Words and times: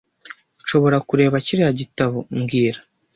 Nshobora 0.61 0.97
kureba 1.07 1.35
kiriya 1.45 1.71
gitabo 1.79 2.17
mbwira 2.37 2.79